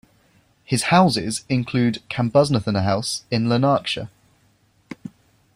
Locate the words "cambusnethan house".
2.09-3.23